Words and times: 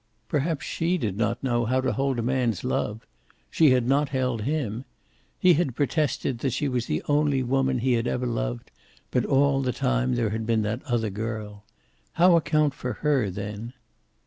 Perhaps 0.27 0.65
she 0.65 0.97
did 0.97 1.15
not 1.15 1.43
know 1.43 1.65
how 1.65 1.79
to 1.79 1.93
hold 1.93 2.17
a 2.17 2.23
man's 2.23 2.63
love. 2.63 3.05
She 3.51 3.69
had 3.69 3.87
not 3.87 4.09
held 4.09 4.41
him. 4.41 4.83
He 5.37 5.53
had 5.53 5.75
protested 5.75 6.39
that 6.39 6.53
she 6.53 6.67
was 6.67 6.87
the 6.87 7.03
only 7.07 7.43
woman 7.43 7.77
he 7.77 7.93
had 7.93 8.07
ever 8.07 8.25
loved, 8.25 8.71
but 9.11 9.25
all 9.25 9.61
the 9.61 9.71
time 9.71 10.15
there 10.15 10.31
had 10.31 10.47
been 10.47 10.63
that 10.63 10.81
other 10.85 11.11
girl. 11.11 11.65
How 12.13 12.35
account 12.35 12.73
for 12.73 12.93
her, 13.05 13.29
then? 13.29 13.73